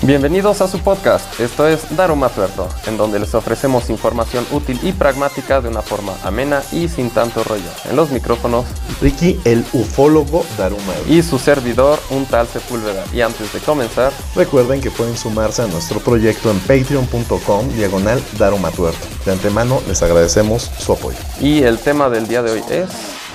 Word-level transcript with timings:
Bienvenidos 0.00 0.60
a 0.60 0.68
su 0.68 0.78
podcast, 0.78 1.40
esto 1.40 1.66
es 1.66 1.96
Daruma 1.96 2.28
Tuerto, 2.28 2.68
en 2.86 2.96
donde 2.96 3.18
les 3.18 3.34
ofrecemos 3.34 3.90
información 3.90 4.46
útil 4.52 4.78
y 4.84 4.92
pragmática 4.92 5.60
de 5.60 5.68
una 5.68 5.82
forma 5.82 6.12
amena 6.22 6.62
y 6.70 6.86
sin 6.86 7.10
tanto 7.10 7.42
rollo. 7.42 7.68
En 7.90 7.96
los 7.96 8.10
micrófonos, 8.12 8.64
Ricky, 9.02 9.40
el 9.44 9.64
ufólogo 9.72 10.44
Daruma. 10.56 10.94
y 11.08 11.20
su 11.22 11.40
servidor, 11.40 11.98
un 12.10 12.26
tal 12.26 12.46
Sepúlveda. 12.46 13.04
Y 13.12 13.22
antes 13.22 13.52
de 13.52 13.58
comenzar, 13.58 14.12
Recuerden 14.36 14.80
que 14.80 14.92
pueden 14.92 15.16
sumarse 15.16 15.62
a 15.62 15.66
nuestro 15.66 15.98
proyecto 15.98 16.52
en 16.52 16.60
patreon.com 16.60 17.68
diagonal 17.70 18.22
Daruma 18.38 18.70
Tuerto. 18.70 19.04
De 19.26 19.32
antemano 19.32 19.82
les 19.88 20.00
agradecemos 20.00 20.70
su 20.78 20.92
apoyo. 20.92 21.18
y 21.40 21.64
el 21.64 21.78
tema 21.78 22.08
del 22.08 22.28
día 22.28 22.42
de 22.42 22.52
hoy 22.52 22.62
es... 22.70 22.88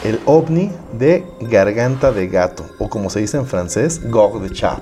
El 0.06 0.20
ovni 0.26 0.72
de 0.94 1.26
garganta 1.42 2.12
de 2.12 2.28
gato, 2.28 2.66
o 2.78 2.90
como 2.90 3.10
se 3.10 3.20
dice 3.20 3.38
en 3.38 3.48
francés, 3.48 4.02
gorge 4.10 4.40
de 4.40 4.50
chat. 4.50 4.82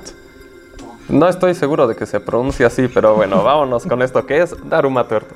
No 1.12 1.28
estoy 1.28 1.54
seguro 1.56 1.88
de 1.88 1.96
que 1.98 2.06
se 2.06 2.22
pronuncie 2.22 2.66
así, 2.66 2.88
pero 2.88 3.16
bueno, 3.16 3.44
vámonos 3.44 3.86
con 3.86 4.02
esto 4.02 4.26
que 4.26 4.42
es 4.42 4.56
Daruma 4.64 5.06
Tuerto. 5.08 5.36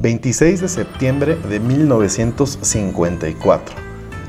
...26 0.00 0.60
de 0.60 0.68
septiembre 0.68 1.34
de 1.34 1.58
1954... 1.58 3.74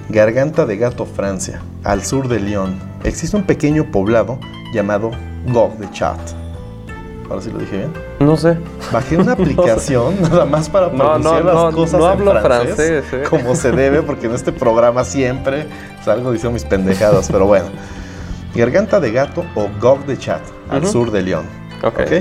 Garganta 0.10 0.66
de 0.66 0.78
Gato, 0.78 1.06
Francia, 1.06 1.62
al 1.84 2.04
sur 2.04 2.28
de 2.28 2.40
Lyon... 2.40 2.80
...existe 3.04 3.38
un 3.38 3.44
pequeño 3.44 3.92
poblado 3.92 4.40
llamado 4.74 5.12
Gorge 5.46 5.78
de 5.78 5.92
Chat. 5.92 6.49
Ahora 7.30 7.42
sí 7.42 7.52
lo 7.52 7.60
dije 7.60 7.78
bien. 7.78 7.94
No 8.20 8.36
sé. 8.38 8.58
Bajé 8.92 9.18
una 9.18 9.32
aplicación 9.34 10.22
nada 10.22 10.46
más 10.46 10.70
para 10.70 10.92
pronunciar 10.92 11.46
no, 11.46 11.66
las 11.66 11.76
cosas 11.76 12.00
no 12.00 12.06
en 12.06 12.12
hablo 12.12 12.42
francés, 12.42 12.76
francés, 12.76 13.14
¿eh? 13.14 13.24
como 13.30 13.56
se 13.56 13.72
debe, 13.72 14.02
porque 14.02 14.28
en 14.28 14.34
este 14.34 14.52
programa 14.52 15.04
siempre 15.04 15.68
salgo 16.04 16.32
diciendo 16.32 16.54
mis 16.54 16.66
pendejadas, 16.66 17.30
pero 17.32 17.46
bueno. 17.46 17.68
Garganta 18.56 19.00
de 19.00 19.12
Gato 19.12 19.46
o 19.56 19.70
Gog 19.80 20.06
de 20.06 20.18
Chat, 20.18 20.42
al 20.70 20.86
sur 20.88 21.12
de 21.12 21.22
León. 21.22 21.46
Ok. 21.84 22.00
¿ok? 22.00 22.12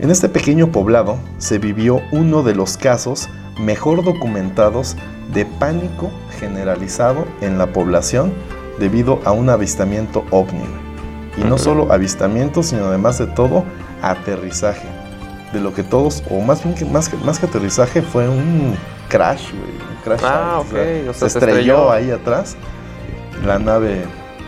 En 0.00 0.10
este 0.10 0.28
pequeño 0.28 0.70
poblado 0.72 1.18
se 1.38 1.58
vivió 1.58 2.00
uno 2.12 2.42
de 2.42 2.54
los 2.54 2.76
casos 2.76 3.28
mejor 3.58 4.02
documentados 4.02 4.96
de 5.32 5.44
pánico 5.44 6.10
generalizado 6.38 7.26
en 7.40 7.58
la 7.58 7.72
población 7.72 8.32
debido 8.78 9.20
a 9.24 9.32
un 9.32 9.50
avistamiento 9.50 10.24
ovni. 10.30 10.64
Y 11.36 11.44
no 11.44 11.58
solo 11.58 11.92
avistamiento, 11.92 12.62
sino 12.62 12.86
además 12.86 13.18
de 13.18 13.26
todo, 13.26 13.64
aterrizaje. 14.02 14.88
De 15.52 15.60
lo 15.60 15.74
que 15.74 15.82
todos, 15.82 16.22
o 16.30 16.40
más 16.40 16.62
bien 16.62 16.74
que 16.76 16.84
más 16.84 17.08
que, 17.08 17.16
más 17.16 17.38
que 17.40 17.46
aterrizaje, 17.46 18.02
fue 18.02 18.28
un 18.28 18.76
crash, 19.08 19.50
güey. 19.50 19.72
Un 19.72 20.02
crash. 20.04 20.20
Ah, 20.24 20.60
o 20.60 20.64
sea, 20.70 20.84
se 20.84 21.12
se 21.14 21.26
estrelló 21.26 21.58
estrelló. 21.58 21.92
ahí 21.92 22.10
atrás 22.12 22.56
la 23.44 23.58
nave 23.58 24.04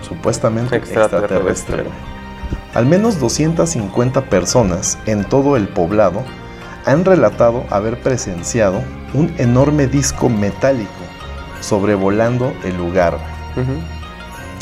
supuestamente 0.06 0.76
Extraterrestre. 0.76 1.82
extraterrestre. 1.82 1.84
Al 2.74 2.86
menos 2.86 3.18
250 3.18 4.22
personas 4.26 4.98
en 5.06 5.24
todo 5.24 5.56
el 5.56 5.68
poblado 5.68 6.22
han 6.86 7.04
relatado 7.04 7.64
haber 7.70 8.00
presenciado 8.00 8.82
un 9.14 9.34
enorme 9.38 9.86
disco 9.86 10.28
metálico 10.28 10.90
sobrevolando 11.60 12.52
el 12.64 12.76
lugar, 12.76 13.18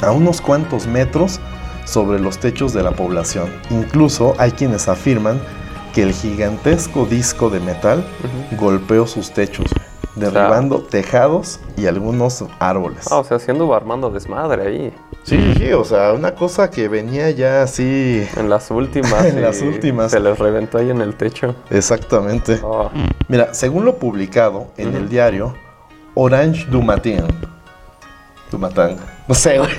a 0.03 0.11
unos 0.11 0.41
cuantos 0.41 0.87
metros 0.87 1.41
sobre 1.85 2.21
los 2.21 2.39
techos 2.39 2.73
de 2.73 2.83
la 2.83 2.93
población. 2.93 3.51
Incluso 3.71 4.35
hay 4.39 4.53
quienes 4.53 4.89
afirman 4.89 5.41
que 5.95 6.03
el 6.03 6.13
gigantesco 6.13 7.07
disco 7.07 7.51
de 7.51 7.61
metal 7.61 8.05
golpeó 8.59 9.07
sus 9.07 9.33
techos, 9.33 9.67
derribando 10.15 10.83
tejados 10.83 11.61
y 11.77 11.87
algunos 11.87 12.45
árboles. 12.59 13.09
Ah, 13.11 13.19
o 13.19 13.25
sea, 13.25 13.39
haciendo 13.39 13.75
armando 13.75 14.11
desmadre 14.11 14.67
ahí. 14.67 14.95
Sí, 15.25 15.55
sí, 15.57 15.73
o 15.73 15.85
sea, 15.85 16.13
una 16.13 16.35
cosa 16.35 16.71
que 16.71 16.89
venía 16.89 17.31
ya 17.31 17.63
así. 17.63 18.27
En 18.37 18.49
las 18.49 18.71
últimas. 18.71 19.25
En 19.25 19.43
las 19.43 19.61
últimas. 19.63 20.13
Se 20.13 20.21
les 20.21 20.39
reventó 20.39 20.79
ahí 20.79 20.91
en 20.91 21.01
el 21.01 21.15
techo. 21.15 21.55
Exactamente. 21.71 22.61
Oh, 22.63 22.91
Mira, 23.29 23.53
según 23.53 23.85
lo 23.85 23.97
publicado 23.97 24.69
en 24.77 24.95
el 24.95 25.09
diario 25.09 25.55
Orange 26.15 26.67
du 26.67 26.83
Matin. 26.83 27.25
Du 28.51 28.59
Matin. 28.59 28.97
No 29.29 29.35
sé, 29.35 29.59
güey. 29.59 29.71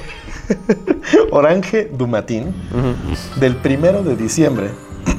Orange 1.32 1.90
du 1.98 2.08
Matin. 2.08 2.54
ujú. 2.72 3.40
Del 3.40 3.56
primero 3.58 4.04
de 4.04 4.16
diciembre 4.16 4.70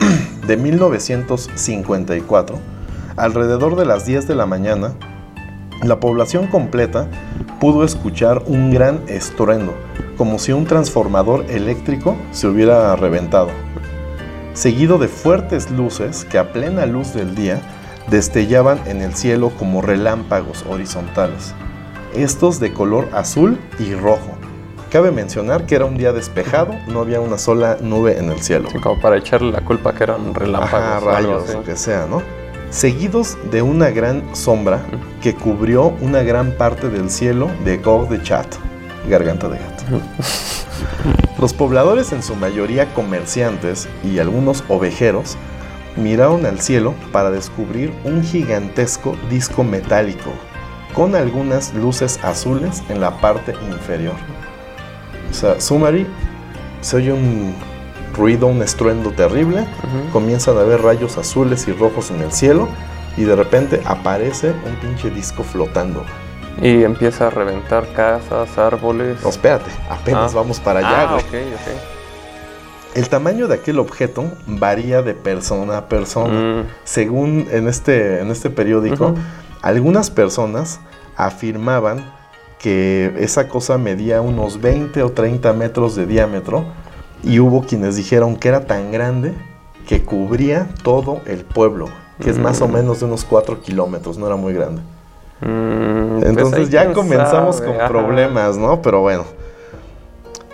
de 0.47 0.57
1954, 0.57 2.59
alrededor 3.17 3.77
de 3.77 3.85
las 3.85 4.07
10 4.07 4.27
de 4.29 4.35
la 4.35 4.47
mañana, 4.47 4.95
la 5.83 6.01
población 6.01 6.47
completa 6.47 7.09
pudo 7.61 7.85
escuchar 7.85 8.43
un 8.47 8.71
gran 8.71 9.03
estruendo, 9.09 9.75
como 10.17 10.39
si 10.39 10.53
un 10.53 10.65
transformador 10.65 11.45
eléctrico 11.51 12.17
se 12.31 12.47
hubiera 12.47 12.97
reventado, 12.97 13.51
seguido 14.55 14.99
de 14.99 15.09
fuertes 15.09 15.71
luces 15.71 16.25
que 16.25 16.39
a 16.39 16.53
plena 16.53 16.87
luz 16.87 17.15
del 17.15 17.35
día 17.35 17.61
destellaban 18.11 18.81
en 18.87 19.01
el 19.01 19.15
cielo 19.15 19.51
como 19.59 19.83
relámpagos 19.83 20.65
horizontales, 20.69 21.55
estos 22.15 22.61
de 22.61 22.73
color 22.73 23.09
azul 23.13 23.59
y 23.79 23.95
rojo. 23.95 24.37
Cabe 24.93 25.11
mencionar 25.11 25.65
que 25.65 25.75
era 25.75 25.87
un 25.87 25.97
día 25.97 26.13
despejado, 26.13 26.75
no 26.87 27.01
había 27.01 27.19
una 27.19 27.39
sola 27.39 27.79
nube 27.81 28.19
en 28.19 28.31
el 28.31 28.43
cielo. 28.43 28.69
Sí, 28.71 28.79
como 28.79 29.01
para 29.01 29.17
echarle 29.17 29.51
la 29.51 29.63
culpa 29.63 29.95
que 29.95 30.05
eran 30.05 30.35
relámpagos. 30.35 30.75
Ajá, 30.75 31.01
rayos, 31.01 31.49
lo 31.49 31.65
que 31.65 31.77
sea, 31.77 32.07
¿no? 32.07 32.23
Seguidos 32.69 33.39
de 33.51 33.63
una 33.63 33.89
gran 33.89 34.37
sombra 34.37 34.83
que 35.23 35.35
cubrió 35.35 35.95
una 36.03 36.23
gran 36.23 36.53
parte 36.59 36.91
del 36.91 37.09
cielo 37.09 37.51
de 37.65 37.79
Gog 37.79 38.11
de 38.11 38.23
Chat, 38.23 38.47
garganta 39.09 39.49
de 39.49 39.61
gato. 39.61 39.85
Los 41.41 41.55
pobladores, 41.55 42.13
en 42.13 42.23
su 42.23 42.37
mayoría 42.37 42.93
comerciantes 42.93 43.89
y 44.05 44.19
algunos 44.19 44.63
ovejeros, 44.69 45.39
miraron 45.97 46.45
al 46.45 46.61
cielo 46.61 46.95
para 47.13 47.31
descubrir 47.31 47.95
un 48.05 48.23
gigantesco 48.23 49.17
disco 49.31 49.65
metálico 49.65 50.33
con 50.93 51.15
algunas 51.15 51.73
luces 51.73 52.23
azules 52.23 52.83
en 52.91 53.01
la 53.01 53.23
parte 53.23 53.55
inferior. 53.71 54.17
O 55.33 55.35
sea, 55.35 55.61
Sumari 55.61 56.07
se 56.81 56.97
oye 56.99 57.13
un 57.13 57.55
ruido, 58.15 58.47
un 58.47 58.63
estruendo 58.63 59.11
terrible 59.11 59.67
comienzan 60.13 60.59
a 60.59 60.61
haber 60.61 60.83
rayos 60.83 61.17
azules 61.19 61.67
y 61.67 61.73
rojos 61.73 62.11
en 62.11 62.21
el 62.21 62.31
cielo 62.33 62.69
y 63.17 63.23
de 63.25 63.35
repente 63.35 63.81
aparece 63.87 64.51
un 64.51 64.75
pinche 64.77 65.11
disco 65.11 65.43
flotando. 65.43 66.05
Y 66.61 66.85
empieza 66.85 67.29
a 67.29 67.31
reventar 67.31 67.91
casas, 67.95 68.59
árboles. 68.59 69.17
No, 69.23 69.31
espérate, 69.31 69.71
apenas 69.91 70.33
Ah. 70.33 70.37
vamos 70.37 70.61
para 70.61 70.81
allá, 70.81 71.09
ah, 71.11 71.17
ok, 71.17 71.23
ok. 71.25 72.95
El 72.95 73.09
tamaño 73.09 73.49
de 73.49 73.55
aquel 73.55 73.79
objeto 73.79 74.31
varía 74.47 75.01
de 75.01 75.15
persona 75.15 75.79
a 75.79 75.89
persona. 75.89 76.63
Mm, 76.63 76.67
Según 76.85 77.49
en 77.51 77.67
este, 77.69 78.21
en 78.21 78.31
este 78.31 78.51
periódico, 78.51 79.15
algunas 79.63 80.11
personas 80.11 80.79
afirmaban 81.17 82.05
que 82.63 83.13
esa 83.19 83.49
cosa 83.49 83.77
medía 83.77 84.21
unos 84.21 84.61
20 84.61 85.03
o 85.03 85.11
30 85.11 85.53
metros 85.53 85.97
de 85.97 86.07
diámetro 86.07 86.65
y 87.25 87.41
hubo 87.41 87.63
quienes 87.63 87.97
dijeron 87.97 88.37
que 88.37 88.49
era 88.49 88.67
tan 88.67 88.93
grande 88.93 89.35
que 89.87 90.03
cubría 90.05 90.69
todo 90.85 91.21
el 91.27 91.45
pueblo, 91.45 91.89
que 92.23 92.31
es 92.31 92.39
más 92.39 92.61
o 92.63 92.69
Mm. 92.69 92.73
menos 92.73 93.01
de 93.01 93.07
unos 93.07 93.25
4 93.25 93.61
kilómetros, 93.61 94.17
no 94.17 94.27
era 94.27 94.37
muy 94.37 94.53
grande. 94.53 94.81
mm, 95.41 96.21
pues 96.21 96.29
Entonces 96.29 96.71
ya 96.71 96.93
comenzamos 96.93 97.57
sabe, 97.57 97.69
con 97.69 97.77
ajá. 97.81 97.89
problemas, 97.89 98.57
¿no? 98.57 98.81
Pero 98.81 99.01
bueno. 99.01 99.25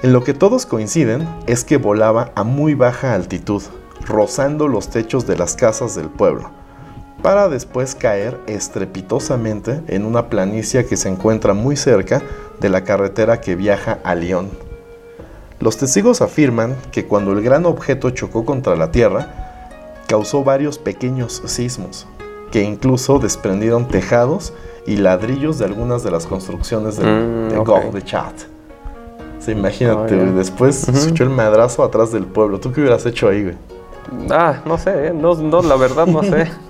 En 0.02 0.12
lo 0.14 0.22
que 0.24 0.32
todos 0.32 0.64
coinciden 0.64 1.28
es 1.46 1.64
que 1.64 1.76
volaba 1.76 2.30
a 2.36 2.42
muy 2.44 2.72
baja 2.74 3.12
altitud, 3.14 3.62
rozando 4.06 4.66
los 4.68 4.88
techos 4.88 5.26
de 5.26 5.36
las 5.36 5.56
casas 5.56 5.94
del 5.96 6.08
pueblo, 6.08 6.50
para 7.22 7.48
después 7.48 7.94
caer 7.94 8.38
estrepitosamente 8.46 9.82
en 9.88 10.04
una 10.04 10.28
planicie 10.28 10.86
que 10.86 10.96
se 10.96 11.08
encuentra 11.08 11.52
muy 11.54 11.76
cerca 11.76 12.22
de 12.60 12.68
la 12.68 12.84
carretera 12.84 13.40
que 13.40 13.56
viaja 13.56 13.98
a 14.04 14.14
Lyon. 14.14 14.48
Los 15.60 15.76
testigos 15.76 16.22
afirman 16.22 16.76
que 16.92 17.06
cuando 17.06 17.32
el 17.32 17.42
gran 17.42 17.66
objeto 17.66 18.10
chocó 18.10 18.44
contra 18.44 18.76
la 18.76 18.92
tierra, 18.92 19.26
causó 20.06 20.44
varios 20.44 20.78
pequeños 20.78 21.42
sismos, 21.46 22.06
que 22.52 22.62
incluso 22.62 23.18
desprendieron 23.18 23.88
tejados 23.88 24.52
y 24.86 24.96
ladrillos 24.96 25.58
de 25.58 25.64
algunas 25.66 26.02
de 26.04 26.10
las 26.12 26.26
construcciones 26.26 26.98
Mm, 26.98 27.48
de. 27.48 27.56
Gog 27.64 27.92
de 27.92 28.02
Chat. 28.02 28.34
Sí, 29.40 29.52
imagínate, 29.52 30.14
Oh, 30.20 30.32
después 30.32 30.88
Ujú. 30.88 30.96
se 30.96 31.08
echó 31.10 31.24
el 31.24 31.30
madrazo 31.30 31.82
atrás 31.82 32.12
del 32.12 32.24
pueblo. 32.24 32.58
¿Tú 32.60 32.72
qué 32.72 32.80
hubieras 32.80 33.04
hecho 33.06 33.28
ahí, 33.28 33.42
güey? 33.42 33.56
Ah, 34.30 34.62
no 34.64 34.78
sé, 34.78 35.08
¿eh? 35.08 35.12
no, 35.12 35.34
no, 35.34 35.60
la 35.62 35.76
verdad 35.76 36.06
no 36.06 36.22
sé. 36.22 36.46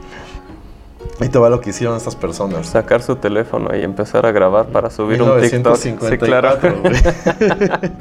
Ahí 1.21 1.29
te 1.29 1.39
va 1.39 1.51
lo 1.51 1.61
que 1.61 1.71
hicieron 1.71 1.97
estas 1.97 2.15
personas. 2.15 2.67
Sacar 2.69 3.03
su 3.03 3.17
teléfono 3.17 3.75
y 3.77 3.83
empezar 3.83 4.25
a 4.27 4.31
grabar 4.33 4.67
para 4.67 4.89
subir 4.91 5.21
un 5.23 5.41
TikTok. 5.41 5.77
Sí, 5.77 5.89
1954, 5.93 6.83
claro. 6.83 6.83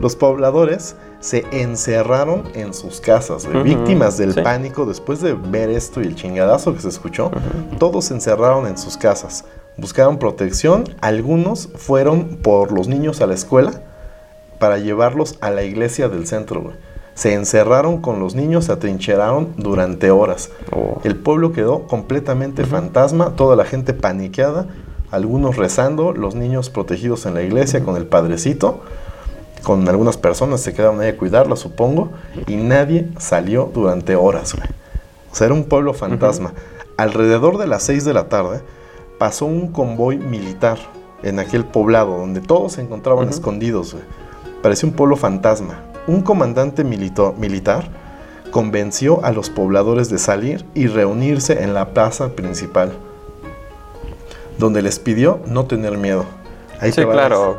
Los 0.00 0.16
pobladores 0.16 0.96
se 1.20 1.44
encerraron 1.52 2.44
en 2.54 2.74
sus 2.74 3.00
casas, 3.00 3.44
güey, 3.46 3.58
Ujú, 3.58 3.64
víctimas 3.64 4.18
del 4.18 4.34
sí. 4.34 4.40
pánico 4.40 4.84
después 4.84 5.20
de 5.20 5.34
ver 5.34 5.70
esto 5.70 6.00
y 6.02 6.06
el 6.06 6.16
chingadazo 6.16 6.74
que 6.74 6.80
se 6.80 6.88
escuchó. 6.88 7.30
Todos 7.78 8.06
se 8.06 8.14
encerraron 8.14 8.66
en 8.66 8.76
sus 8.78 8.96
casas, 8.96 9.44
buscaron 9.76 10.18
protección. 10.18 10.84
Algunos 11.00 11.68
fueron 11.76 12.38
por 12.42 12.72
los 12.72 12.88
niños 12.88 13.20
a 13.20 13.26
la 13.26 13.34
escuela 13.34 13.70
para 14.58 14.78
llevarlos 14.78 15.36
a 15.40 15.50
la 15.50 15.62
iglesia 15.62 16.08
del 16.08 16.26
centro. 16.26 16.62
güey. 16.62 16.74
Se 17.14 17.34
encerraron 17.34 18.00
con 18.00 18.20
los 18.20 18.34
niños, 18.34 18.66
se 18.66 18.72
atrincheraron 18.72 19.54
durante 19.56 20.10
horas. 20.10 20.50
Oh. 20.70 21.00
El 21.04 21.16
pueblo 21.16 21.52
quedó 21.52 21.86
completamente 21.86 22.64
fantasma, 22.64 23.36
toda 23.36 23.54
la 23.54 23.64
gente 23.64 23.92
paniqueada, 23.92 24.66
algunos 25.10 25.56
rezando, 25.56 26.12
los 26.12 26.34
niños 26.34 26.70
protegidos 26.70 27.26
en 27.26 27.34
la 27.34 27.42
iglesia 27.42 27.84
con 27.84 27.96
el 27.96 28.06
padrecito, 28.06 28.80
con 29.62 29.86
algunas 29.88 30.16
personas 30.16 30.60
se 30.60 30.72
quedaron 30.72 31.00
ahí 31.00 31.10
a 31.10 31.16
cuidarla, 31.16 31.54
supongo, 31.56 32.10
y 32.46 32.56
nadie 32.56 33.08
salió 33.18 33.70
durante 33.72 34.16
horas. 34.16 34.54
güey. 34.54 34.68
O 35.30 35.34
sea, 35.34 35.46
era 35.46 35.54
un 35.54 35.64
pueblo 35.64 35.94
fantasma. 35.94 36.52
Alrededor 36.96 37.58
de 37.58 37.66
las 37.66 37.82
6 37.84 38.04
de 38.04 38.14
la 38.14 38.28
tarde 38.28 38.60
pasó 39.18 39.46
un 39.46 39.68
convoy 39.68 40.18
militar 40.18 40.78
en 41.22 41.38
aquel 41.38 41.64
poblado 41.64 42.18
donde 42.18 42.40
todos 42.40 42.72
se 42.72 42.80
encontraban 42.80 43.28
escondidos. 43.28 43.92
güey. 43.92 44.04
Parecía 44.62 44.88
un 44.88 44.94
pueblo 44.94 45.16
fantasma. 45.16 45.91
Un 46.06 46.22
comandante 46.22 46.84
milito- 46.84 47.34
militar 47.38 47.84
convenció 48.50 49.24
a 49.24 49.32
los 49.32 49.50
pobladores 49.50 50.10
de 50.10 50.18
salir 50.18 50.64
y 50.74 50.86
reunirse 50.86 51.62
en 51.62 51.74
la 51.74 51.90
plaza 51.94 52.30
principal, 52.30 52.92
donde 54.58 54.82
les 54.82 54.98
pidió 54.98 55.40
no 55.46 55.64
tener 55.66 55.96
miedo. 55.96 56.24
Ahí 56.80 56.92
Sí, 56.92 57.02
va 57.04 57.14
la- 57.14 57.26
claro. 57.26 57.58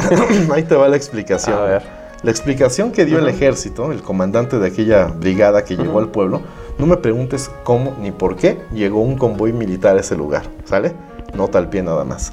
Ahí 0.52 0.62
te 0.64 0.74
va 0.74 0.88
la 0.88 0.96
explicación. 0.96 1.56
A 1.58 1.62
ver. 1.62 1.82
La 2.22 2.30
explicación 2.30 2.92
que 2.92 3.04
dio 3.04 3.18
el 3.18 3.28
ejército, 3.28 3.90
el 3.90 4.00
comandante 4.00 4.58
de 4.58 4.68
aquella 4.68 5.06
brigada 5.06 5.64
que 5.64 5.76
llegó 5.76 5.98
al 5.98 6.08
pueblo, 6.08 6.40
no 6.78 6.86
me 6.86 6.96
preguntes 6.96 7.50
cómo 7.64 7.96
ni 8.00 8.12
por 8.12 8.36
qué 8.36 8.60
llegó 8.72 9.00
un 9.02 9.16
convoy 9.18 9.52
militar 9.52 9.96
a 9.96 10.00
ese 10.00 10.16
lugar, 10.16 10.42
¿sale? 10.64 10.92
Nota 11.34 11.58
al 11.58 11.68
pie 11.68 11.82
nada 11.82 12.04
más. 12.04 12.32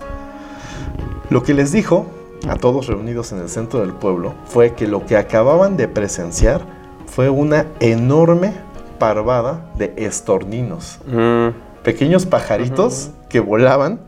Lo 1.31 1.41
que 1.41 1.55
les 1.55 1.71
dijo 1.71 2.05
a 2.47 2.55
todos 2.55 2.87
reunidos 2.87 3.31
en 3.31 3.39
el 3.39 3.49
centro 3.49 3.81
del 3.81 3.93
pueblo 3.93 4.33
fue 4.45 4.73
que 4.73 4.87
lo 4.87 5.05
que 5.05 5.17
acababan 5.17 5.77
de 5.77 5.87
presenciar 5.87 6.61
fue 7.05 7.29
una 7.29 7.65
enorme 7.79 8.53
parvada 8.97 9.71
de 9.77 9.93
estorninos. 9.97 10.99
Mm, 11.07 11.49
pequeños 11.83 12.25
pajaritos 12.25 13.11
que 13.29 13.39
volaban 13.39 13.99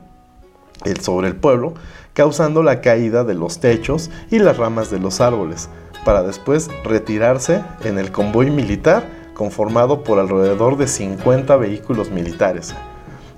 el- 0.85 0.99
sobre 1.01 1.27
el 1.27 1.35
pueblo, 1.35 1.73
causando 2.13 2.61
la 2.63 2.81
caída 2.81 3.23
de 3.23 3.33
los 3.35 3.59
techos 3.59 4.09
y 4.29 4.39
las 4.39 4.57
ramas 4.57 4.91
de 4.91 4.99
los 4.99 5.21
árboles, 5.21 5.69
para 6.03 6.23
después 6.23 6.69
retirarse 6.83 7.63
en 7.83 7.97
el 7.99 8.11
convoy 8.11 8.49
militar 8.51 9.03
conformado 9.33 10.03
por 10.03 10.19
alrededor 10.19 10.77
de 10.77 10.87
50 10.87 11.55
vehículos 11.57 12.11
militares, 12.11 12.75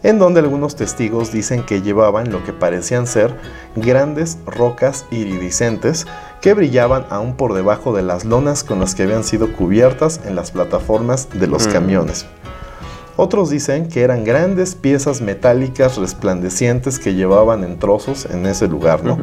en 0.04 0.20
donde 0.20 0.42
algunos 0.42 0.76
testigos 0.76 1.32
dicen 1.32 1.64
que 1.66 1.82
llevaban 1.82 2.32
lo 2.32 2.44
que 2.44 2.54
parecían 2.54 3.08
ser 3.08 3.36
grandes 3.76 4.38
rocas 4.46 5.06
iridiscentes 5.12 6.06
que 6.42 6.54
brillaban 6.54 7.06
aún 7.10 7.36
por 7.36 7.54
debajo 7.54 7.94
de 7.94 8.04
las 8.04 8.26
lonas 8.26 8.64
con 8.64 8.80
las 8.80 8.96
que 8.96 9.04
habían 9.04 9.24
sido 9.24 9.52
cubiertas 9.54 10.20
en 10.26 10.36
las 10.36 10.52
plataformas 10.52 11.30
de 11.34 11.48
los 11.48 11.68
Mm. 11.68 11.72
camiones. 11.72 12.26
Otros 13.16 13.50
dicen 13.50 13.88
que 13.88 14.02
eran 14.02 14.24
grandes 14.24 14.76
piezas 14.76 15.22
metálicas 15.22 15.98
resplandecientes 15.98 16.98
que 17.00 17.14
llevaban 17.14 17.64
en 17.64 17.78
trozos 17.80 18.26
en 18.26 18.46
ese 18.48 18.68
lugar, 18.68 19.04
¿no? 19.04 19.18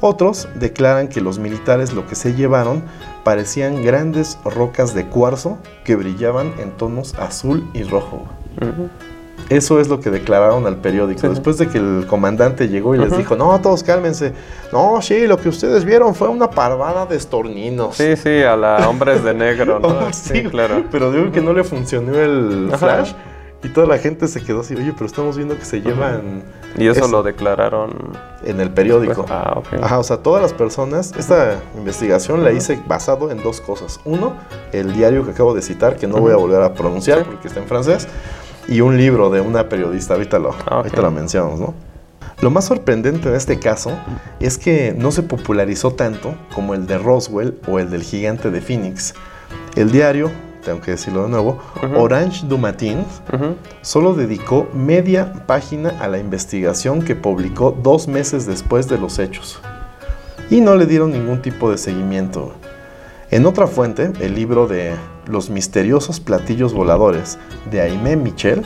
Otros 0.00 0.48
declaran 0.54 1.08
que 1.08 1.20
los 1.20 1.38
militares 1.38 1.92
lo 1.92 2.06
que 2.06 2.14
se 2.14 2.32
llevaron 2.34 2.82
parecían 3.22 3.84
grandes 3.84 4.38
rocas 4.44 4.94
de 4.94 5.04
cuarzo 5.06 5.58
que 5.84 5.94
brillaban 5.96 6.54
en 6.58 6.70
tonos 6.70 7.14
azul 7.18 7.68
y 7.74 7.82
rojo. 7.82 8.24
Eso 9.50 9.80
es 9.80 9.88
lo 9.88 10.00
que 10.00 10.10
declararon 10.10 10.66
al 10.66 10.76
periódico. 10.76 11.20
Sí. 11.20 11.28
Después 11.28 11.58
de 11.58 11.68
que 11.68 11.78
el 11.78 12.06
comandante 12.08 12.68
llegó 12.68 12.94
y 12.94 12.98
les 12.98 13.16
dijo, 13.16 13.34
no, 13.36 13.60
todos 13.60 13.82
cálmense. 13.82 14.32
No, 14.72 15.02
sí, 15.02 15.26
lo 15.26 15.36
que 15.38 15.48
ustedes 15.48 15.84
vieron 15.84 16.14
fue 16.14 16.28
una 16.28 16.48
parvada 16.48 17.04
de 17.04 17.16
estorninos. 17.16 17.96
Sí, 17.96 18.16
sí, 18.16 18.42
a 18.42 18.56
la 18.56 18.88
hombres 18.88 19.22
de 19.24 19.34
negro, 19.34 19.78
¿no? 19.80 19.88
Oh, 19.88 20.08
sí, 20.12 20.44
claro. 20.44 20.84
Pero 20.90 21.10
digo 21.12 21.30
que 21.32 21.40
no 21.40 21.52
le 21.52 21.64
funcionó 21.64 22.16
el 22.18 22.68
Ajá. 22.72 22.78
flash 22.78 23.12
y 23.62 23.68
toda 23.68 23.86
la 23.88 23.98
gente 23.98 24.26
se 24.28 24.40
quedó 24.42 24.60
así, 24.60 24.74
oye, 24.74 24.92
pero 24.94 25.04
estamos 25.04 25.36
viendo 25.36 25.58
que 25.58 25.64
se 25.66 25.82
llevan 25.82 26.42
Y 26.78 26.86
eso, 26.86 27.00
Eso. 27.00 27.08
lo 27.10 27.22
declararon. 27.22 27.90
en 28.44 28.58
el 28.60 28.70
periódico. 28.70 29.26
ah, 29.28 29.54
ok. 29.56 29.82
Ajá, 29.82 29.98
o 29.98 30.02
sea, 30.04 30.16
todas 30.18 30.40
las 30.40 30.54
personas, 30.54 31.12
esta 31.18 31.60
investigación 31.76 32.42
la 32.44 32.52
hice 32.52 32.80
basado 32.86 33.30
en 33.30 33.42
dos 33.42 33.60
cosas. 33.60 34.00
Uno, 34.06 34.32
el 34.72 34.94
diario 34.94 35.24
que 35.26 35.32
acabo 35.32 35.52
de 35.54 35.60
citar, 35.60 35.96
que 35.96 36.06
no 36.06 36.16
voy 36.18 36.32
a 36.32 36.36
volver 36.36 36.62
a 36.62 36.72
pronunciar 36.72 37.18
Sí. 37.18 37.24
porque 37.26 37.48
está 37.48 37.60
en 37.60 37.66
francés, 37.66 38.08
y 38.68 38.80
un 38.80 38.96
libro 38.96 39.30
de 39.30 39.40
una 39.40 39.68
periodista, 39.68 40.14
ahorita 40.14 40.38
lo, 40.38 40.50
Ah, 40.52 40.54
ok. 40.66 40.72
ahorita 40.72 41.02
lo 41.02 41.10
mencionamos, 41.10 41.60
¿no? 41.60 41.74
Lo 42.40 42.50
más 42.50 42.64
sorprendente 42.64 43.28
en 43.28 43.34
este 43.34 43.58
caso 43.58 43.92
es 44.40 44.56
que 44.56 44.94
no 44.96 45.10
se 45.12 45.22
popularizó 45.22 45.92
tanto 45.92 46.34
como 46.54 46.74
el 46.74 46.86
de 46.86 46.96
Roswell 46.96 47.58
o 47.68 47.78
el 47.78 47.90
del 47.90 48.02
gigante 48.02 48.50
de 48.50 48.62
Phoenix. 48.62 49.14
El 49.76 49.90
diario, 49.92 50.30
tengo 50.64 50.80
que 50.80 50.92
decirlo 50.92 51.24
de 51.24 51.28
nuevo. 51.28 51.58
Orange 51.96 52.46
du 52.46 52.56
Matin, 52.56 53.04
solo 53.82 54.14
dedicó 54.14 54.68
media 54.72 55.44
página 55.46 55.90
a 56.00 56.08
la 56.08 56.18
investigación 56.18 57.02
que 57.02 57.14
publicó 57.14 57.76
dos 57.82 58.08
meses 58.08 58.46
después 58.46 58.88
de 58.88 58.96
los 58.98 59.18
hechos. 59.18 59.60
Y 60.48 60.62
no 60.62 60.76
le 60.76 60.86
dieron 60.86 61.12
ningún 61.12 61.42
tipo 61.42 61.70
de 61.70 61.76
seguimiento. 61.78 62.54
En 63.30 63.46
otra 63.46 63.66
fuente, 63.68 64.10
el 64.20 64.34
libro 64.34 64.66
de 64.66 64.94
Los 65.26 65.50
misteriosos 65.50 66.18
platillos 66.18 66.72
voladores 66.74 67.38
de 67.70 67.80
Aimé 67.80 68.16
Michel, 68.16 68.62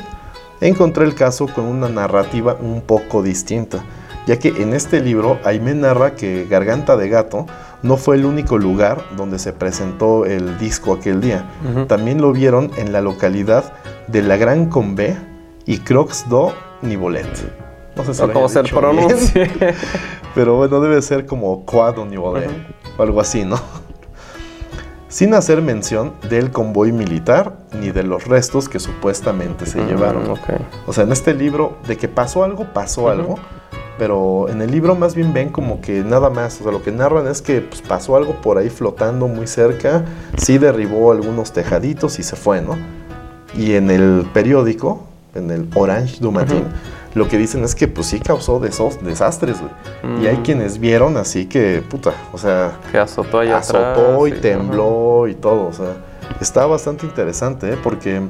encontré 0.63 1.05
el 1.05 1.15
caso 1.15 1.47
con 1.47 1.67
una 1.67 1.89
narrativa 1.91 2.57
un 2.59 2.81
poco 2.81 3.23
distinta, 3.23 3.85
ya 4.27 4.39
que 4.39 4.49
en 4.49 4.73
este 4.73 5.01
libro 5.01 5.39
Aimé 5.45 5.75
narra 5.75 6.15
que 6.15 6.47
Garganta 6.49 6.97
de 6.97 7.11
Gato 7.11 7.45
no 7.83 7.99
fue 7.99 8.17
el 8.17 8.25
único 8.25 8.57
lugar 8.57 9.03
donde 9.19 9.39
se 9.39 9.53
presentó 9.53 10.25
el 10.25 10.57
disco 10.59 10.95
aquel 10.95 11.21
día. 11.21 11.45
También 11.87 12.23
lo 12.23 12.33
vieron 12.33 12.71
en 12.79 12.93
la 12.93 13.03
localidad 13.03 13.75
de 14.07 14.23
La 14.23 14.39
Gran 14.39 14.71
Combé 14.71 15.15
y 15.67 15.79
Croix 15.79 16.25
do 16.31 16.55
Nivolet. 16.81 17.27
No 17.97 18.05
sé 18.05 18.15
si 18.15 18.23
O 18.23 18.31
haya 18.31 18.49
se 18.49 18.63
pronuncie. 18.63 19.51
pero 20.35 20.57
bueno, 20.57 20.81
debe 20.81 21.03
ser 21.03 21.27
como 21.27 21.67
Quad 21.67 21.97
do 21.97 22.07
Nivolet 22.07 22.49
Ujú. 22.49 22.57
o 22.97 23.03
algo 23.03 23.21
así, 23.21 23.45
¿no? 23.45 23.61
Sin 25.15 25.33
hacer 25.35 25.63
mención 25.63 26.13
del 26.29 26.51
convoy 26.51 26.91
militar 26.91 27.57
ni 27.81 27.93
de 27.93 28.03
los 28.03 28.27
restos 28.27 28.69
que 28.69 28.81
supuestamente 28.81 29.65
se 29.65 29.81
Mm, 29.81 29.87
llevaron. 29.87 30.25
O 30.89 30.93
sea, 30.93 31.05
en 31.05 31.13
este 31.13 31.35
libro, 31.35 31.77
de 31.87 31.97
que 31.97 32.09
pasó 32.09 32.43
algo, 32.43 32.67
pasó 32.73 33.09
algo. 33.09 33.37
Pero 33.97 34.49
en 34.49 34.61
el 34.61 34.73
libro 34.73 34.97
más 34.97 35.15
bien 35.15 35.33
ven 35.33 35.51
como 35.51 35.81
que 35.81 36.03
nada 36.03 36.31
más. 36.31 36.61
O 36.61 36.65
sea, 36.65 36.73
lo 36.73 36.83
que 36.83 36.91
narran 36.91 37.29
es 37.29 37.43
que 37.43 37.61
pues, 37.61 37.81
pasó 37.81 38.17
algo 38.17 38.43
por 38.43 38.59
ahí 38.59 38.69
flotando 38.71 39.29
muy 39.29 39.47
cerca. 39.47 40.05
Sí 40.37 40.59
derribó 40.59 41.13
algunos 41.13 41.53
tejaditos 41.53 42.19
y 42.19 42.25
se 42.25 42.35
fue, 42.35 42.61
¿no? 42.61 42.77
Y 43.57 43.75
en 43.75 43.93
el 43.93 44.29
periódico, 44.35 45.07
en 45.37 45.53
el 45.53 45.69
Orange 45.77 46.17
du 46.19 46.33
Matin. 46.33 46.65
Lo 47.15 47.29
que 47.29 47.39
dicen 47.39 47.63
es 47.65 47.75
que 47.75 47.87
pues 47.89 48.09
sí 48.09 48.21
causó 48.21 48.61
desos- 48.61 48.99
desastres, 49.01 49.57
güey. 49.61 50.23
Y 50.23 50.27
hay 50.27 50.39
Mm. 50.39 50.43
quienes 50.43 50.79
vieron 50.79 51.17
así 51.17 51.47
que, 51.47 51.83
puta, 51.89 52.13
o 52.33 52.39
sea, 52.39 52.73
Que 52.91 52.99
azotó 52.99 53.39
allá 53.41 53.59
atrás. 53.59 53.71
azotó 53.75 54.27
y 54.27 54.33
sí, 54.33 54.39
tembló 54.41 55.29
y 55.29 55.35
todo. 55.35 55.67
O 55.67 55.73
sea, 55.73 55.95
está 56.41 56.67
bastante 56.67 57.07
interesante, 57.07 57.73
¿eh? 57.75 57.79
porque 57.83 58.21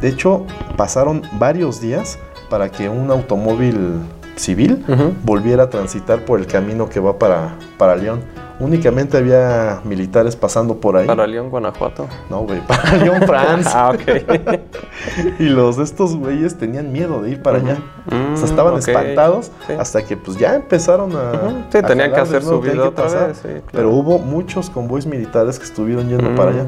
de 0.00 0.08
hecho 0.08 0.46
pasaron 0.76 1.22
varios 1.38 1.80
días 1.80 2.18
para 2.48 2.70
que 2.70 2.88
un 2.88 3.10
automóvil 3.10 3.98
civil 4.36 4.84
volviera 5.22 5.64
a 5.64 5.70
transitar 5.70 6.24
por 6.24 6.40
el 6.40 6.46
camino 6.46 6.88
que 6.88 6.98
va 6.98 7.18
para, 7.18 7.56
para 7.76 7.94
León. 7.94 8.20
Únicamente 8.58 9.16
había 9.18 9.80
militares 9.84 10.36
pasando 10.36 10.76
por 10.80 10.96
ahí. 10.96 11.06
Para 11.06 11.26
León, 11.26 11.48
Guanajuato. 11.50 12.06
No, 12.30 12.40
güey, 12.40 12.60
para 12.66 12.96
León, 12.96 13.22
Francia. 13.26 13.72
Ah, 13.74 13.90
ok. 13.90 14.59
y 15.38 15.44
los 15.44 15.76
de 15.76 15.84
estos 15.84 16.16
güeyes 16.16 16.56
tenían 16.58 16.92
miedo 16.92 17.22
de 17.22 17.30
ir 17.30 17.42
para 17.42 17.58
allá. 17.58 17.78
O 18.06 18.10
sea, 18.10 18.18
Mm, 18.18 18.44
estaban 18.50 18.78
espantados 18.78 19.50
Sí. 19.66 19.72
hasta 19.78 20.02
que 20.04 20.16
pues 20.16 20.36
ya 20.38 20.54
empezaron 20.54 21.12
a... 21.16 21.66
Sí, 21.70 21.78
a 21.78 21.82
tenían 21.82 22.12
que 22.12 22.20
hacer 22.20 22.42
su 22.42 22.60
vida 22.60 22.88
otra 22.88 23.04
pasar. 23.04 23.28
vez. 23.28 23.36
Sí, 23.38 23.48
claro. 23.48 23.62
Pero 23.72 23.90
hubo 23.90 24.18
muchos 24.18 24.70
convoys 24.70 25.06
militares 25.06 25.58
que 25.58 25.64
estuvieron 25.64 26.08
yendo 26.08 26.34
para 26.34 26.50
allá. 26.50 26.64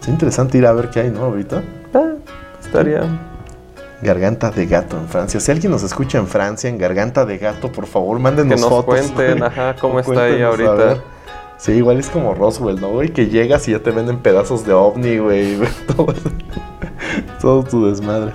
Es 0.00 0.08
interesante 0.08 0.58
ir 0.58 0.66
a 0.66 0.72
ver 0.72 0.90
qué 0.90 1.00
hay, 1.00 1.10
¿no? 1.10 1.22
Ahorita. 1.24 1.62
Ah, 1.94 2.12
estaría. 2.60 3.02
Garganta 4.02 4.50
de 4.50 4.66
gato 4.66 4.98
en 4.98 5.08
Francia. 5.08 5.40
Si 5.40 5.50
alguien 5.50 5.70
nos 5.72 5.82
escucha 5.82 6.18
en 6.18 6.26
Francia, 6.26 6.68
en 6.68 6.76
Garganta 6.76 7.24
de 7.24 7.38
gato, 7.38 7.72
por 7.72 7.86
favor, 7.86 8.18
mándenos 8.18 8.54
Que 8.56 8.60
nos 8.60 8.68
fotos. 8.68 8.84
cuenten, 8.84 9.38
güey. 9.38 9.48
ajá, 9.48 9.76
cómo 9.80 10.00
está 10.00 10.24
ahí 10.24 10.42
ahorita. 10.42 10.98
Sí, 11.56 11.72
igual 11.72 11.98
es 11.98 12.08
como 12.10 12.34
Roswell, 12.34 12.78
¿no, 12.80 12.90
güey? 12.90 13.10
Que 13.10 13.28
llegas 13.28 13.66
y 13.68 13.70
ya 13.70 13.78
te 13.78 13.92
venden 13.92 14.18
pedazos 14.18 14.66
de 14.66 14.74
ovni, 14.74 15.16
güey. 15.18 15.56
Todo, 15.96 16.12
todo 17.44 17.62
tu 17.62 17.84
desmadre. 17.84 18.32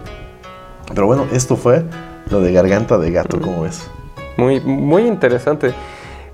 Pero 0.93 1.07
bueno, 1.07 1.25
esto 1.33 1.55
fue 1.55 1.83
lo 2.29 2.41
de 2.41 2.53
Garganta 2.53 2.99
de 2.99 3.11
gato, 3.11 3.41
¿cómo 3.41 3.63
ves? 3.63 3.89
Muy, 4.37 4.59
muy 4.59 5.07
interesante. 5.07 5.73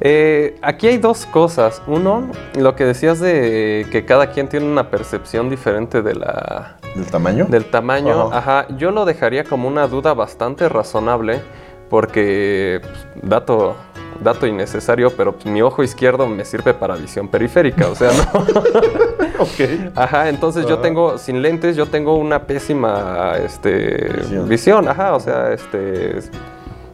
Eh, 0.02 0.58
aquí 0.62 0.88
hay 0.88 0.98
dos 0.98 1.26
cosas. 1.26 1.82
Uno, 1.88 2.30
lo 2.58 2.76
que 2.76 2.84
decías 2.84 3.22
de 3.22 3.88
que 3.94 4.04
cada 4.04 4.32
quien 4.32 4.50
tiene 4.50 4.66
una 4.70 4.90
percepción 4.90 5.50
diferente 5.50 6.02
de 6.02 6.16
la, 6.16 6.76
¿Del 6.96 7.06
tamaño? 7.06 7.46
del 7.46 7.64
tamaño. 7.64 8.28
Ajá. 8.34 8.60
Ajá. 8.60 8.68
Yo 8.76 8.92
lo 8.92 9.06
dejaría 9.06 9.46
como 9.46 9.70
una 9.70 9.88
duda 9.88 10.14
bastante 10.14 10.68
razonable 10.68 11.40
porque, 11.90 12.82
pues, 12.82 13.08
dato, 13.24 13.78
dato 14.22 14.48
innecesario, 14.48 15.16
pero 15.16 15.36
mi 15.46 15.62
ojo 15.62 15.82
izquierdo 15.82 16.28
me 16.28 16.44
sirve 16.44 16.74
para 16.74 16.98
visión 16.98 17.30
periférica. 17.30 17.88
O 17.88 17.96
sea, 17.96 18.12
no. 18.12 18.46
ok. 19.40 19.96
Ajá, 19.96 20.30
entonces 20.30 20.66
yo 20.66 20.76
Ajá. 20.76 20.82
tengo, 20.82 21.18
sin 21.18 21.42
lentes, 21.42 21.76
yo 21.76 21.88
tengo 21.88 22.16
una 22.18 22.48
pésima 22.48 23.34
este, 23.44 24.10
Visión. 24.18 24.50
visión. 24.50 24.88
Ajá, 24.88 25.16
o 25.16 25.20
sea, 25.20 25.52
este, 25.54 26.20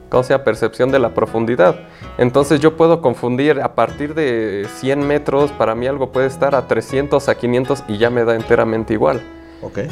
¿cómo 0.09 0.23
se 0.23 0.33
llama? 0.33 0.43
Percepción 0.43 0.91
de 0.91 0.99
la 0.99 1.13
profundidad. 1.13 1.75
Entonces 2.17 2.59
yo 2.59 2.75
puedo 2.77 3.01
confundir 3.01 3.61
a 3.61 3.73
partir 3.75 4.13
de 4.13 4.67
100 4.77 5.07
metros, 5.07 5.51
para 5.51 5.75
mí 5.75 5.87
algo 5.87 6.11
puede 6.11 6.27
estar 6.27 6.55
a 6.55 6.67
300, 6.67 7.29
a 7.29 7.35
500 7.35 7.83
y 7.87 7.97
ya 7.97 8.09
me 8.09 8.23
da 8.25 8.35
enteramente 8.35 8.93
igual. 8.93 9.21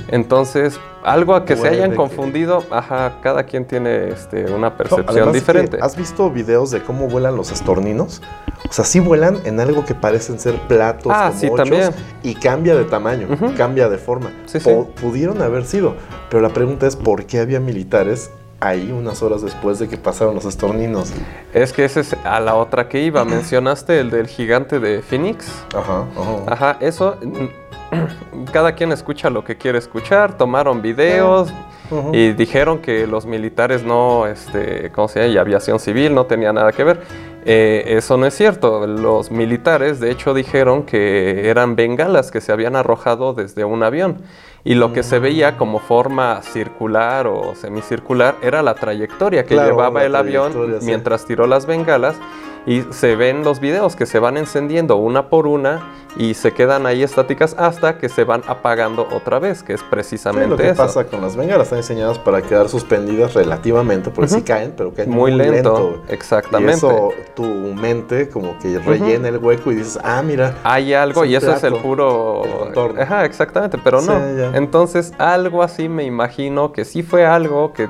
Entonces, 0.10 0.80
algo 1.04 1.36
a 1.36 1.46
que 1.46 1.56
se 1.56 1.68
hayan 1.68 1.92
que- 1.92 1.96
confundido, 1.98 2.64
ajá, 2.72 3.18
cada 3.22 3.44
quien 3.44 3.66
tiene 3.66 4.10
este, 4.10 4.52
una 4.52 4.76
percepción 4.76 5.32
diferente. 5.32 5.78
¿Has 5.82 5.96
visto 5.96 6.30
videos 6.32 6.72
de 6.72 6.82
cómo 6.82 7.08
vuelan 7.08 7.36
los 7.36 7.52
estorninos? 7.52 8.22
O 8.70 8.74
sea, 8.74 8.84
sí 8.86 9.00
vuelan 9.00 9.38
en 9.46 9.60
algo 9.60 9.86
que 9.86 9.96
parecen 9.96 10.40
ser 10.40 10.56
platos 10.68 11.12
Ah, 11.16 11.28
como 11.30 11.40
sí, 11.40 11.46
ochos, 11.48 11.58
también. 11.58 11.90
y 12.24 12.36
cambia 12.36 12.76
de 12.76 12.84
tamaño, 12.86 13.28
cambia 13.58 13.90
de 13.90 13.98
forma. 13.98 14.32
Sí, 14.46 14.60
sí. 14.60 14.70
Pudieron 15.02 15.42
haber 15.42 15.66
sido, 15.66 15.96
pero 16.30 16.42
la 16.42 16.50
pregunta 16.50 16.86
es 16.88 16.96
¿por 16.96 17.26
qué 17.26 17.40
había 17.40 17.60
militares 17.60 18.32
ahí 18.60 18.92
unas 18.92 19.22
horas 19.24 19.42
después 19.42 19.80
de 19.80 19.88
que 19.88 19.98
pasaron 19.98 20.36
los 20.36 20.46
estorninos? 20.46 21.12
Es 21.54 21.74
que 21.74 21.86
ese 21.86 22.02
es 22.02 22.16
a 22.24 22.40
la 22.40 22.56
otra 22.56 22.88
que 22.88 23.02
iba. 23.02 23.24
Mencionaste 23.26 24.00
el 24.00 24.10
del 24.10 24.28
gigante 24.28 24.80
de 24.80 25.02
Phoenix. 25.02 25.48
Ajá, 25.76 26.06
ajá. 26.16 26.44
Ajá, 26.48 26.78
eso. 26.80 27.18
Cada 28.54 28.74
quien 28.74 28.92
escucha 28.92 29.30
lo 29.30 29.44
que 29.44 29.58
quiere 29.58 29.78
escuchar. 29.78 30.38
Tomaron 30.38 30.82
videos 30.82 31.52
Ujú. 31.92 32.14
y 32.14 32.34
dijeron 32.34 32.80
que 32.80 33.08
los 33.08 33.26
militares 33.26 33.84
no, 33.84 34.28
este, 34.28 34.92
¿cómo 34.92 35.08
se 35.08 35.22
llama? 35.22 35.34
Y 35.34 35.38
aviación 35.38 35.80
civil 35.80 36.14
no 36.14 36.26
tenía 36.26 36.54
nada 36.54 36.72
que 36.72 36.84
ver. 36.84 37.02
Eh, 37.46 37.84
eso 37.88 38.18
no 38.18 38.26
es 38.26 38.36
cierto. 38.36 38.86
Los 38.86 39.32
militares, 39.32 40.00
de 40.00 40.12
hecho, 40.12 40.34
dijeron 40.34 40.84
que 40.84 41.50
eran 41.50 41.76
bengalas 41.76 42.32
que 42.32 42.42
se 42.42 42.52
habían 42.52 42.76
arrojado 42.76 43.34
desde 43.34 43.64
un 43.64 43.82
avión. 43.82 44.18
Y 44.64 44.76
lo 44.76 44.92
que 44.94 45.04
se 45.04 45.20
veía 45.20 45.58
como 45.58 45.80
forma 45.80 46.42
circular 46.42 47.28
o 47.28 47.56
semicircular 47.56 48.36
era 48.42 48.62
la 48.62 48.76
trayectoria 48.76 49.44
que 49.44 49.56
Claro, 49.56 49.70
llevaba 49.70 50.04
el 50.04 50.16
avión 50.16 50.52
sí. 50.54 50.86
mientras 50.86 51.26
tiró 51.26 51.48
las 51.48 51.66
bengalas. 51.66 52.18
Y 52.66 52.84
se 52.92 53.16
ven 53.16 53.44
los 53.44 53.60
videos 53.60 53.96
que 53.96 54.06
se 54.06 54.20
van 54.20 54.38
encendiendo 54.38 54.98
una 54.98 55.30
por 55.30 55.48
una 55.48 55.94
y 56.18 56.34
se 56.34 56.54
quedan 56.54 56.86
ahí 56.86 57.04
estáticas 57.04 57.56
hasta 57.58 57.98
que 57.98 58.10
se 58.10 58.24
van 58.24 58.42
apagando 58.48 59.08
otra 59.12 59.40
vez, 59.40 59.64
que 59.64 59.74
es 59.74 59.80
Sí, 59.80 59.86
precisamente 59.90 60.50
lo 60.50 60.58
que 60.58 60.70
eso. 60.70 60.76
pasa 60.84 61.06
con 61.06 61.22
las 61.22 61.36
bengalas 61.36 61.68
están 61.68 61.80
diseñadas 61.80 62.18
para 62.20 62.42
quedar 62.42 62.68
suspendidas 62.68 63.34
relativamente, 63.36 64.10
porque 64.10 64.28
sí 64.30 64.36
Ujú. 64.38 64.46
caen, 64.46 64.74
pero 64.76 64.94
caen 64.94 65.10
Muy 65.10 65.32
lento, 65.32 65.74
güey. 66.00 66.02
exactamente. 66.10 66.74
Y 66.74 66.78
eso 66.78 67.10
tu 67.36 67.44
mente 67.46 68.28
como 68.30 68.58
que 68.60 68.78
rellena 68.80 69.30
el 69.30 69.38
hueco 69.38 69.72
y 69.72 69.76
dices, 69.76 70.00
ah, 70.04 70.22
mira, 70.24 70.56
Hay 70.64 70.94
algo 70.94 71.26
y 71.26 71.36
eso 71.36 71.54
es 71.54 71.64
el 71.64 71.76
puro... 71.76 72.44
el. 72.76 73.00
Ajá, 73.02 73.26
exactamente, 73.26 73.78
pero 73.84 74.02
no. 74.02 74.14
Sí. 74.20 74.44
Entonces, 74.56 75.14
algo 75.18 75.64
así 75.64 75.88
me 75.90 76.04
imagino 76.04 76.72
que 76.74 76.86
sí 76.86 77.04
fue 77.04 77.26
algo 77.26 77.72
que 77.74 77.88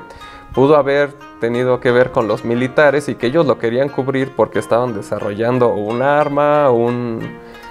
pudo 0.54 0.76
haber 0.76 1.14
tenido 1.40 1.80
que 1.80 1.90
ver 1.90 2.12
con 2.12 2.28
los 2.28 2.44
militares 2.44 3.08
y 3.08 3.14
que 3.16 3.26
ellos 3.28 3.46
lo 3.46 3.58
querían 3.58 3.88
cubrir 3.88 4.32
porque 4.36 4.58
estaban 4.58 4.94
desarrollando 4.94 5.70
un 5.74 6.02
arma, 6.02 6.70
un... 6.70 7.18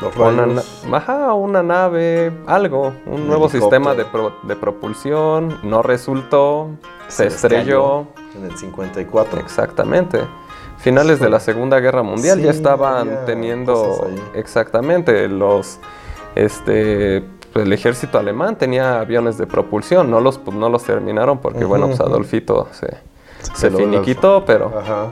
los 0.02 0.16
Una, 0.16 0.62
ajá, 0.98 1.34
nave, 1.64 2.32
algo, 2.48 2.94
un 3.06 3.14
Un 3.22 3.28
nuevo 3.28 3.48
sistema 3.48 3.94
de, 3.96 4.06
pro- 4.06 4.34
de 4.44 4.56
propulsión, 4.56 5.58
no 5.64 5.82
resultó, 5.82 6.72
se, 7.08 7.28
estrelló, 7.28 8.08
En 8.36 8.46
el 8.46 8.58
54. 8.58 9.40
exactamente. 9.40 10.20
Finales 10.78 11.20
de 11.20 11.30
la 11.30 11.40
Segunda 11.40 11.80
Guerra 11.80 12.04
Mundial 12.04 12.42
ya 12.42 12.52
estaban 12.52 13.26
teniendo, 13.26 14.08
exactamente, 14.34 15.28
los, 15.28 15.80
este, 16.36 17.22
pues, 17.52 17.66
el 17.66 17.74
ejército 17.74 18.18
alemán 18.18 18.56
tenía 18.58 19.00
aviones 19.02 19.38
de 19.38 19.46
propulsión, 19.46 20.10
no 20.10 20.22
los, 20.22 20.38
pues, 20.38 20.56
no 20.56 20.70
los 20.70 20.84
terminaron 20.84 21.40
porque, 21.40 21.66
bueno, 21.66 21.88
pues. 21.88 22.00
Adolfito 22.00 22.68
se, 22.72 22.98
se 23.54 23.72
finiquitó, 23.72 24.44
pero... 24.46 24.72
Ajá. 24.78 25.08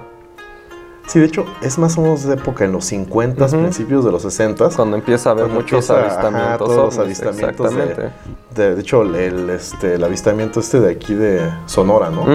Sí, 1.07 1.19
de 1.19 1.25
hecho, 1.25 1.45
es 1.61 1.77
más 1.77 1.97
o 1.97 2.01
menos 2.01 2.25
de 2.25 2.33
época 2.33 2.65
en 2.65 2.73
los 2.73 2.83
50, 2.83 3.45
Ujú. 3.45 3.57
principios 3.59 4.03
de 4.03 4.11
los 4.11 4.23
60. 4.23 4.69
Cuando 4.75 4.97
empieza 4.97 5.29
a 5.29 5.31
haber 5.31 5.47
muchos 5.47 5.89
empieza, 5.89 5.93
ajá, 5.93 6.55
avistamientos, 6.55 6.97
los 6.97 7.07
exactamente. 7.07 8.09
De, 8.53 8.75
de 8.75 8.81
hecho, 8.81 9.03
el, 9.03 9.49
este, 9.49 9.93
el 9.93 10.03
avistamiento 10.03 10.59
este 10.59 10.81
de 10.81 10.91
aquí 10.91 11.13
de 11.13 11.49
Sonora, 11.65 12.09
¿no? 12.09 12.25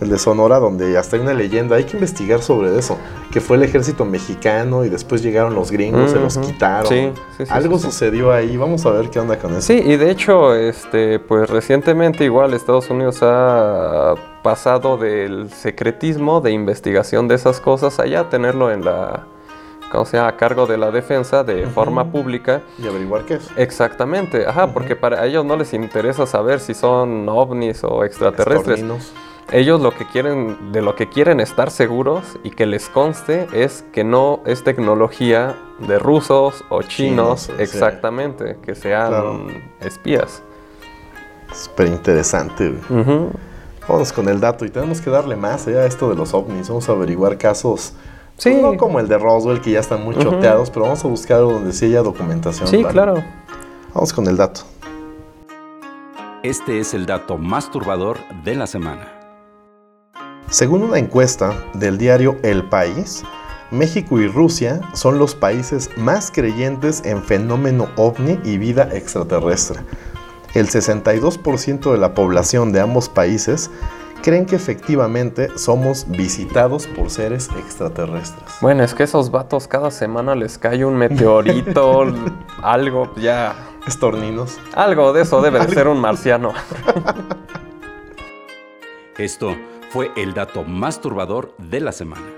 El 0.00 0.08
de 0.08 0.18
Sonora, 0.18 0.58
donde 0.58 0.98
hasta 0.98 1.14
hay 1.14 1.22
una 1.22 1.32
leyenda, 1.32 1.76
hay 1.76 1.84
que 1.84 1.96
investigar 1.96 2.42
sobre 2.42 2.76
eso, 2.76 2.98
que 3.30 3.40
fue 3.40 3.56
el 3.56 3.62
ejército 3.62 4.04
mexicano 4.04 4.84
y 4.84 4.88
después 4.88 5.22
llegaron 5.22 5.54
los 5.54 5.70
gringos, 5.70 6.10
se 6.10 6.18
los 6.18 6.38
quitaron. 6.38 6.88
Sí, 6.88 7.12
sí, 7.36 7.46
sí, 7.46 7.52
Algo 7.52 7.78
sí. 7.78 7.84
sucedió 7.84 8.32
ahí, 8.32 8.56
vamos 8.56 8.84
a 8.84 8.90
ver 8.90 9.10
qué 9.10 9.20
onda 9.20 9.38
con 9.38 9.52
eso. 9.52 9.60
Sí, 9.68 9.74
y 9.74 9.96
de 9.96 10.10
hecho, 10.10 10.56
este, 10.56 11.20
pues 11.20 11.48
recientemente 11.48 12.24
igual 12.24 12.52
Estados 12.52 12.90
Unidos 12.90 13.18
ha 13.22 14.14
pasado 14.42 14.96
del 14.96 15.50
secretismo 15.50 16.40
de 16.40 16.52
investigación 16.52 17.28
de 17.28 17.34
esas 17.34 17.60
cosas 17.60 17.98
allá 17.98 18.28
tenerlo 18.28 18.70
en 18.70 18.84
la, 18.84 19.24
¿cómo 19.90 20.04
se 20.04 20.16
llama? 20.16 20.28
A 20.28 20.36
cargo 20.36 20.66
de 20.66 20.78
la 20.78 20.90
defensa 20.90 21.44
de 21.44 21.66
forma 21.66 22.10
pública. 22.10 22.62
Y 22.78 22.86
averiguar 22.86 23.24
qué 23.24 23.34
es. 23.34 23.48
Exactamente, 23.56 24.46
ajá, 24.46 24.72
porque 24.72 24.96
para 24.96 25.24
ellos 25.26 25.44
no 25.44 25.56
les 25.56 25.72
interesa 25.74 26.26
saber 26.26 26.60
si 26.60 26.74
son 26.74 27.28
ovnis 27.28 27.82
o 27.84 28.04
extraterrestres. 28.04 28.80
Estorninos. 28.80 29.12
Ellos 29.50 29.80
lo 29.80 29.92
que 29.92 30.04
quieren, 30.04 30.72
de 30.72 30.82
lo 30.82 30.94
que 30.94 31.08
quieren 31.08 31.40
estar 31.40 31.70
seguros 31.70 32.38
y 32.44 32.50
que 32.50 32.66
les 32.66 32.90
conste 32.90 33.46
es 33.54 33.82
que 33.92 34.04
no 34.04 34.40
es 34.44 34.62
tecnología 34.62 35.56
de 35.78 35.98
rusos 35.98 36.64
o 36.68 36.82
chinos, 36.82 37.50
exactamente, 37.58 38.58
que 38.62 38.74
sean 38.74 39.08
Claro. 39.08 39.46
espías. 39.80 40.42
Súper 41.54 41.86
interesante, 41.86 42.74
güey. 42.90 43.28
Vamos 43.88 44.12
con 44.12 44.28
el 44.28 44.38
dato 44.40 44.64
y 44.64 44.70
tenemos 44.70 45.00
que 45.00 45.10
darle 45.10 45.34
más 45.36 45.66
allá 45.66 45.78
a 45.80 45.86
esto 45.86 46.10
de 46.10 46.14
los 46.16 46.34
ovnis. 46.34 46.68
Vamos 46.68 46.88
a 46.88 46.92
averiguar 46.92 47.38
casos, 47.38 47.94
Sí. 48.36 48.50
pues, 48.50 48.62
no 48.62 48.76
como 48.76 49.00
el 49.00 49.08
de 49.08 49.16
Roswell, 49.18 49.60
que 49.60 49.72
ya 49.72 49.80
están 49.80 50.04
muy 50.04 50.14
Ujú. 50.14 50.24
choteados, 50.24 50.70
pero 50.70 50.82
vamos 50.84 51.04
a 51.04 51.08
buscar 51.08 51.38
donde 51.40 51.72
sí 51.72 51.86
haya 51.86 52.02
documentación. 52.02 52.68
Sí, 52.68 52.82
¿vale? 52.82 52.92
claro. 52.92 53.24
Vamos 53.94 54.12
con 54.12 54.26
el 54.26 54.36
dato. 54.36 54.60
Este 56.42 56.78
es 56.78 56.94
el 56.94 57.06
dato 57.06 57.36
más 57.38 57.70
turbador 57.70 58.18
de 58.44 58.54
la 58.54 58.66
semana. 58.66 59.08
Según 60.50 60.82
una 60.82 60.98
encuesta 60.98 61.52
del 61.74 61.98
diario 61.98 62.36
El 62.42 62.68
País, 62.68 63.24
México 63.70 64.18
y 64.18 64.28
Rusia 64.28 64.80
son 64.94 65.18
los 65.18 65.34
países 65.34 65.90
más 65.96 66.30
creyentes 66.30 67.02
en 67.04 67.22
fenómeno 67.22 67.88
ovni 67.96 68.38
y 68.44 68.56
vida 68.56 68.88
extraterrestre. 68.92 69.80
El 70.54 70.68
62% 70.68 71.92
de 71.92 71.98
la 71.98 72.14
población 72.14 72.72
de 72.72 72.80
ambos 72.80 73.08
países 73.08 73.70
creen 74.22 74.46
que 74.46 74.56
efectivamente 74.56 75.50
somos 75.56 76.06
visitados 76.08 76.86
por 76.86 77.10
seres 77.10 77.48
extraterrestres. 77.58 78.56
Bueno, 78.60 78.82
es 78.82 78.94
que 78.94 79.04
esos 79.04 79.30
vatos 79.30 79.68
cada 79.68 79.90
semana 79.90 80.34
les 80.34 80.58
cae 80.58 80.84
un 80.84 80.96
meteorito, 80.96 82.06
algo, 82.62 83.12
ya. 83.16 83.54
Estorninos. 83.86 84.58
Algo 84.74 85.14
de 85.14 85.22
eso 85.22 85.40
debe 85.40 85.60
de 85.60 85.72
ser 85.72 85.88
un 85.88 85.98
marciano. 85.98 86.52
Esto 89.16 89.56
fue 89.90 90.10
el 90.14 90.34
dato 90.34 90.62
más 90.62 91.00
turbador 91.00 91.54
de 91.56 91.80
la 91.80 91.92
semana. 91.92 92.37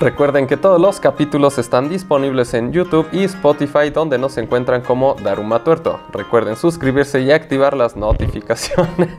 Recuerden 0.00 0.46
que 0.46 0.56
todos 0.56 0.80
los 0.80 0.98
capítulos 0.98 1.58
están 1.58 1.90
disponibles 1.90 2.54
en 2.54 2.72
YouTube 2.72 3.06
y 3.12 3.24
Spotify 3.24 3.90
donde 3.92 4.16
nos 4.16 4.38
encuentran 4.38 4.80
como 4.80 5.14
Daruma 5.22 5.62
Tuerto. 5.62 6.00
Recuerden 6.10 6.56
suscribirse 6.56 7.20
y 7.20 7.30
activar 7.32 7.76
las 7.76 7.96
notificaciones. 7.96 9.10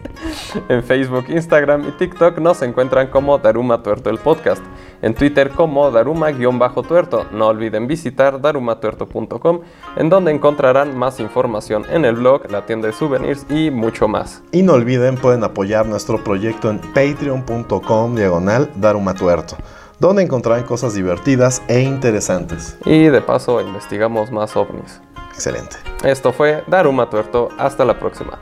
en 0.70 0.82
Facebook, 0.82 1.26
Instagram 1.28 1.86
y 1.86 1.92
TikTok 1.92 2.38
nos 2.38 2.62
encuentran 2.62 3.08
como 3.08 3.36
Daruma 3.36 3.82
Tuerto 3.82 4.08
el 4.08 4.16
podcast. 4.16 4.62
En 5.02 5.14
Twitter 5.14 5.50
como 5.50 5.90
Daruma-tuerto. 5.90 7.26
No 7.32 7.48
olviden 7.48 7.86
visitar 7.86 8.40
darumatuerto.com 8.40 9.60
en 9.96 10.08
donde 10.08 10.30
encontrarán 10.30 10.96
más 10.96 11.20
información 11.20 11.84
en 11.90 12.04
el 12.04 12.14
blog, 12.14 12.50
la 12.50 12.64
tienda 12.64 12.86
de 12.86 12.94
souvenirs 12.94 13.44
y 13.50 13.70
mucho 13.70 14.08
más. 14.08 14.42
Y 14.52 14.62
no 14.62 14.74
olviden, 14.74 15.16
pueden 15.16 15.44
apoyar 15.44 15.86
nuestro 15.86 16.22
proyecto 16.24 16.70
en 16.70 16.78
patreon.com 16.78 18.14
diagonal 18.14 18.70
darumatuerto, 18.76 19.56
donde 20.02 20.24
encontrarán 20.24 20.64
cosas 20.64 20.94
divertidas 20.94 21.62
e 21.68 21.80
interesantes. 21.80 22.76
Y 22.84 23.04
de 23.04 23.20
paso 23.20 23.60
investigamos 23.60 24.32
más 24.32 24.56
ovnis. 24.56 25.00
Excelente. 25.32 25.76
Esto 26.02 26.32
fue 26.32 26.64
Daruma 26.66 27.08
Tuerto. 27.08 27.50
Hasta 27.56 27.84
la 27.84 27.96
próxima. 27.98 28.40